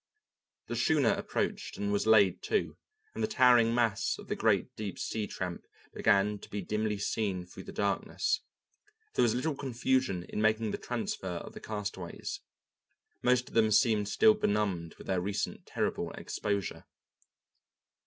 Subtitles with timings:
[0.65, 2.75] The schooner approached and was laid to,
[3.13, 7.45] and the towering mass of the great deep sea tramp began to be dimly seen
[7.45, 8.39] through the darkness.
[9.13, 12.39] There was little confusion in making the transfer of the castaways.
[13.21, 16.85] Most of them seemed still benumbed with their recent terrible exposure.